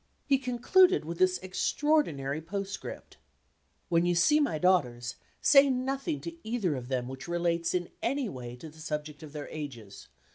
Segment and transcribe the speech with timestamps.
[0.25, 3.17] He concluded with this extraordinary postscript:
[3.87, 8.27] "When you see my daughters, say nothing to either of them which relates, in any
[8.27, 10.07] way, to the subject of their ages.